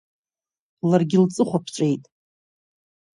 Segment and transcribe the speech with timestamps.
[0.89, 2.03] Ларгьы лҵыхәа ԥҵәеит.